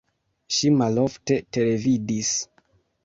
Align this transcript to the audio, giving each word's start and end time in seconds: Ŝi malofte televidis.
Ŝi 0.59 0.71
malofte 0.77 1.37
televidis. 1.59 2.33